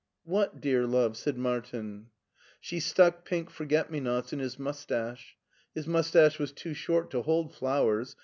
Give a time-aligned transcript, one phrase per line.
[0.23, 2.07] "What, dear love?" said Martin.
[2.59, 5.37] She stuck pink forget me nots in his mustache.
[5.75, 8.15] His mustache was too short to hold flowers.